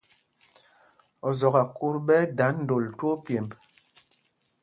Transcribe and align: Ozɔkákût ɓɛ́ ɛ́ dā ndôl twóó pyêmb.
Ozɔkákût 1.27 1.95
ɓɛ́ 2.05 2.19
ɛ́ 2.21 2.31
dā 2.37 2.47
ndôl 2.61 2.85
twóó 2.97 3.15
pyêmb. 3.25 3.49